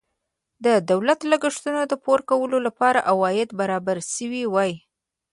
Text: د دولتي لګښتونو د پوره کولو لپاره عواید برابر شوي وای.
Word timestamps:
د 0.65 0.67
دولتي 0.89 1.25
لګښتونو 1.33 1.81
د 1.87 1.93
پوره 2.03 2.23
کولو 2.29 2.57
لپاره 2.67 3.05
عواید 3.11 3.49
برابر 3.59 3.97
شوي 4.15 4.43
وای. 4.53 4.71